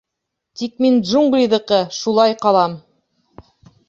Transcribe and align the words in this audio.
Тик 0.59 0.79
мин— 0.85 0.95
джунглиҙыҡы, 1.09 1.81
шулай 1.97 2.33
ҡалам! 2.47 2.73